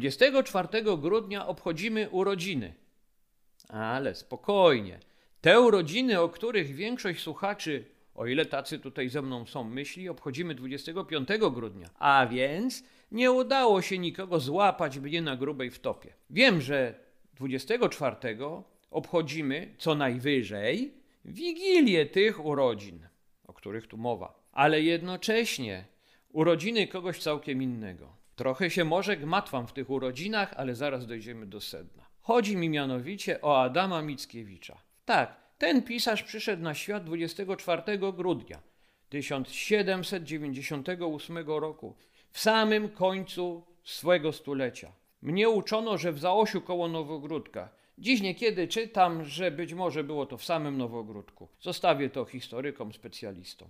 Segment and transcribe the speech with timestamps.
[0.00, 2.74] 24 grudnia obchodzimy urodziny.
[3.68, 4.98] Ale spokojnie.
[5.40, 10.54] Te urodziny, o których większość słuchaczy, o ile tacy tutaj ze mną są, myśli, obchodzimy
[10.54, 11.90] 25 grudnia.
[11.98, 16.12] A więc nie udało się nikogo złapać mnie na grubej wtopie.
[16.30, 16.94] Wiem, że
[17.34, 18.16] 24
[18.90, 20.94] obchodzimy co najwyżej
[21.24, 23.06] wigilię tych urodzin,
[23.46, 25.84] o których tu mowa, ale jednocześnie
[26.32, 28.19] urodziny kogoś całkiem innego.
[28.40, 32.06] Trochę się może gmatwam w tych urodzinach, ale zaraz dojdziemy do sedna.
[32.20, 34.78] Chodzi mi mianowicie o Adama Mickiewicza.
[35.04, 38.62] Tak, ten pisarz przyszedł na świat 24 grudnia
[39.08, 41.94] 1798 roku,
[42.30, 44.92] w samym końcu swego stulecia.
[45.22, 47.68] Mnie uczono, że w Zaosiu koło Nowogródka.
[47.98, 51.48] Dziś niekiedy czytam, że być może było to w samym Nowogródku.
[51.60, 53.68] Zostawię to historykom, specjalistom.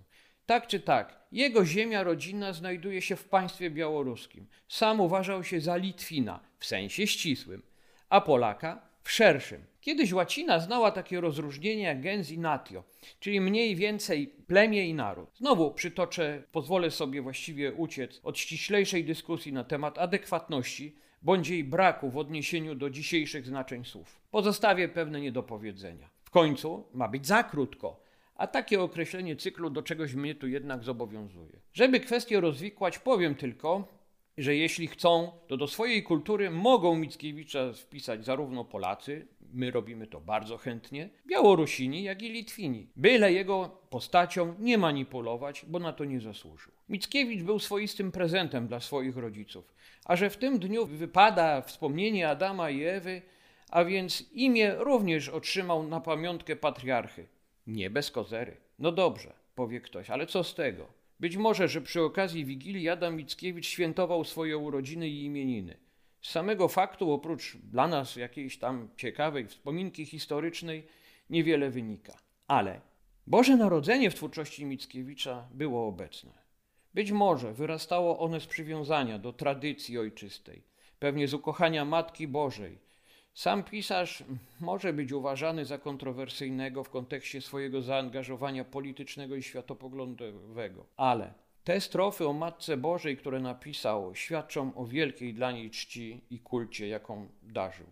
[0.51, 4.47] Tak czy tak, jego ziemia rodzinna znajduje się w państwie białoruskim.
[4.67, 7.61] Sam uważał się za Litwina w sensie ścisłym,
[8.09, 9.65] a Polaka w szerszym.
[9.81, 12.83] Kiedyś łacina znała takie rozróżnienie jak gens i natio,
[13.19, 15.29] czyli mniej więcej plemię i naród.
[15.37, 22.09] Znowu przytoczę, pozwolę sobie właściwie uciec od ściślejszej dyskusji na temat adekwatności bądź jej braku
[22.09, 24.21] w odniesieniu do dzisiejszych znaczeń słów.
[24.31, 26.09] Pozostawię pewne niedopowiedzenia.
[26.23, 28.00] W końcu ma być za krótko,
[28.41, 31.61] a takie określenie cyklu do czegoś mnie tu jednak zobowiązuje.
[31.73, 33.87] Żeby kwestię rozwikłać, powiem tylko,
[34.37, 40.21] że jeśli chcą, to do swojej kultury mogą Mickiewicza wpisać zarówno Polacy, my robimy to
[40.21, 42.87] bardzo chętnie, Białorusini, jak i Litwini.
[42.95, 46.71] Byle jego postacią nie manipulować, bo na to nie zasłużył.
[46.89, 49.73] Mickiewicz był swoistym prezentem dla swoich rodziców,
[50.05, 53.21] a że w tym dniu wypada wspomnienie Adama i Ewy,
[53.69, 57.27] a więc imię również otrzymał na pamiątkę patriarchy.
[57.71, 58.57] Nie bez kozery.
[58.79, 60.87] No dobrze, powie ktoś, ale co z tego?
[61.19, 65.77] Być może, że przy okazji Wigilii Adam Mickiewicz świętował swoje urodziny i imieniny.
[66.21, 70.87] Z samego faktu, oprócz dla nas jakiejś tam ciekawej wspominki historycznej,
[71.29, 72.17] niewiele wynika.
[72.47, 72.81] Ale
[73.27, 76.31] Boże Narodzenie w twórczości Mickiewicza było obecne.
[76.93, 80.63] Być może wyrastało one z przywiązania do tradycji ojczystej,
[80.99, 82.77] pewnie z ukochania Matki Bożej,
[83.33, 84.23] sam pisarz
[84.59, 91.33] może być uważany za kontrowersyjnego w kontekście swojego zaangażowania politycznego i światopoglądowego, ale
[91.63, 96.87] te strofy o Matce Bożej, które napisał, świadczą o wielkiej dla niej czci i kulcie,
[96.87, 97.85] jaką darzył.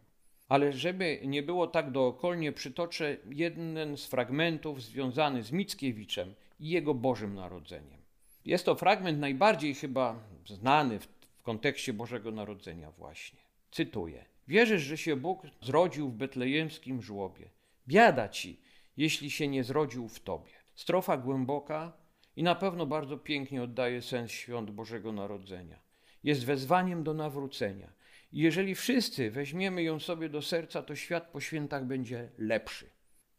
[0.49, 6.93] Ale żeby nie było tak dookolnie, przytoczę jeden z fragmentów związany z Mickiewiczem i jego
[6.93, 7.99] Bożym Narodzeniem.
[8.45, 11.07] Jest to fragment najbardziej chyba znany w,
[11.37, 13.39] w kontekście Bożego Narodzenia właśnie.
[13.71, 14.25] Cytuję.
[14.49, 17.49] Wierzysz, że się Bóg zrodził w betlejemskim żłobie.
[17.87, 18.61] Biada ci,
[18.97, 20.51] jeśli się nie zrodził w tobie.
[20.75, 21.93] Strofa głęboka
[22.35, 25.79] i na pewno bardzo pięknie oddaje sens świąt Bożego Narodzenia.
[26.23, 27.93] Jest wezwaniem do nawrócenia.
[28.31, 32.89] I jeżeli wszyscy weźmiemy ją sobie do serca, to świat po świętach będzie lepszy.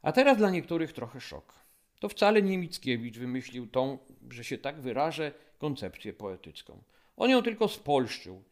[0.02, 1.54] A teraz dla niektórych trochę szok.
[2.00, 3.98] To wcale nie Mickiewicz wymyślił tą,
[4.30, 6.82] że się tak wyrażę, koncepcję poetycką.
[7.16, 8.44] On ją tylko spolszczył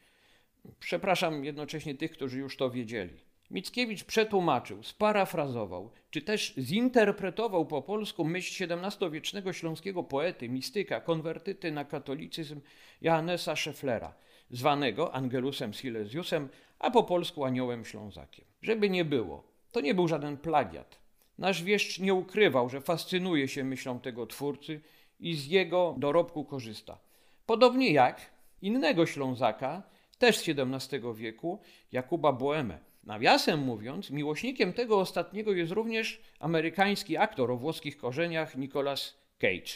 [0.80, 3.14] Przepraszam jednocześnie tych, którzy już to wiedzieli.
[3.50, 11.84] Mickiewicz przetłumaczył, sparafrazował, czy też zinterpretował po polsku myśl XVII-wiecznego śląskiego poety, mistyka, konwertyty na
[11.84, 12.60] katolicyzm
[13.00, 14.14] Johannesa Schefflera,
[14.50, 16.48] zwanego Angelusem Silesiusem,
[16.78, 18.44] a po polsku aniołem ślązakiem.
[18.62, 20.98] Żeby nie było, to nie był żaden plagiat.
[21.38, 24.80] Nasz wieszcz nie ukrywał, że fascynuje się myślą tego twórcy
[25.20, 26.98] i z jego dorobku korzysta.
[27.46, 28.30] Podobnie jak
[28.62, 29.82] innego Ślązaka,
[30.18, 31.60] też z XVII wieku,
[31.92, 32.78] Jakuba Boehme.
[33.04, 39.72] Nawiasem mówiąc, miłośnikiem tego ostatniego jest również amerykański aktor o włoskich korzeniach Nicolas Cage.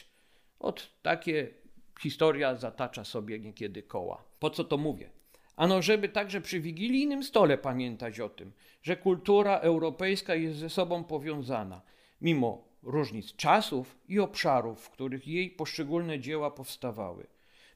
[0.58, 1.48] Od takie
[2.00, 4.25] historia zatacza sobie niekiedy koła.
[4.38, 5.10] Po co to mówię?
[5.56, 11.04] Ano, żeby także przy wigilijnym stole pamiętać o tym, że kultura europejska jest ze sobą
[11.04, 11.82] powiązana,
[12.20, 17.26] mimo różnic czasów i obszarów, w których jej poszczególne dzieła powstawały.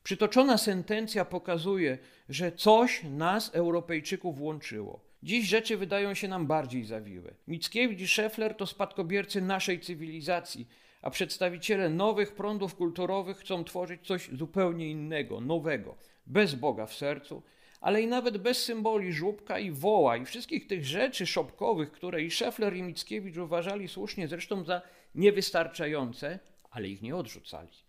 [0.06, 5.00] Przytoczona sentencja pokazuje, że coś nas, Europejczyków, łączyło.
[5.22, 7.34] Dziś rzeczy wydają się nam bardziej zawiłe.
[7.48, 10.68] Mickiewicz i Scheffler to spadkobiercy naszej cywilizacji,
[11.02, 15.96] a przedstawiciele nowych prądów kulturowych chcą tworzyć coś zupełnie innego, nowego,
[16.26, 17.42] bez Boga w sercu,
[17.80, 22.30] ale i nawet bez symboli żłóbka i woła i wszystkich tych rzeczy szopkowych, które i
[22.30, 24.82] Scheffler i Mickiewicz uważali słusznie zresztą za
[25.14, 26.38] niewystarczające,
[26.70, 27.85] ale ich nie odrzucali.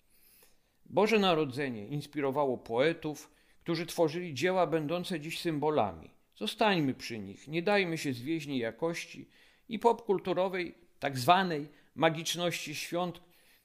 [0.90, 3.32] Boże Narodzenie inspirowało poetów,
[3.64, 6.12] którzy tworzyli dzieła będące dziś symbolami.
[6.36, 9.30] Zostańmy przy nich, nie dajmy się zwieść jakości
[9.70, 13.22] i popkulturowej, tak zwanej magiczności świąt,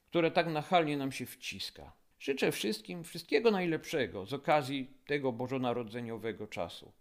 [0.09, 1.93] które tak nachalnie nam się wciska.
[2.19, 6.91] Życzę wszystkim wszystkiego najlepszego z okazji tego bożonarodzeniowego czasu.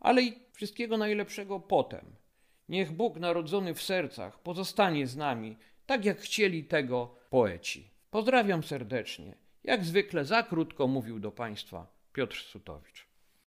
[0.00, 2.16] ale i wszystkiego najlepszego potem.
[2.68, 5.56] Niech Bóg narodzony w sercach pozostanie z nami,
[5.86, 7.90] tak jak chcieli tego poeci.
[8.10, 9.36] Pozdrawiam serdecznie.
[9.70, 13.09] Jak zwykle za krótko mówił do Państwa Piotr Sutowicz.